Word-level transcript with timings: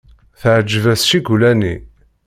Teɛjeb-as 0.39 1.01
ccikula-nni. 1.05 1.75